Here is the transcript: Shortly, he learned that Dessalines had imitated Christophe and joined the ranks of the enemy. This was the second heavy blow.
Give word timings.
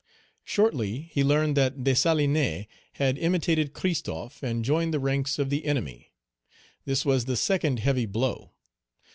Shortly, 0.43 1.11
he 1.13 1.23
learned 1.23 1.55
that 1.57 1.83
Dessalines 1.83 2.65
had 2.93 3.19
imitated 3.19 3.73
Christophe 3.73 4.41
and 4.41 4.65
joined 4.65 4.95
the 4.95 4.99
ranks 4.99 5.37
of 5.37 5.51
the 5.51 5.63
enemy. 5.63 6.11
This 6.85 7.05
was 7.05 7.25
the 7.25 7.37
second 7.37 7.77
heavy 7.77 8.07
blow. 8.07 8.49